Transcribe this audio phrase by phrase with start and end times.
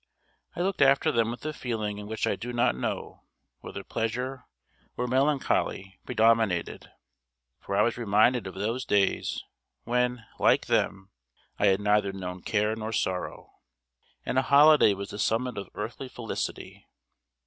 [0.55, 3.21] I looked after them with a feeling in which I do not know
[3.59, 4.45] whether pleasure
[4.97, 6.91] or melancholy predominated:
[7.59, 9.43] for I was reminded of those days
[9.83, 11.11] when, like them,
[11.59, 13.51] I had neither known care nor sorrow,
[14.25, 16.87] and a holiday was the summit of earthly felicity.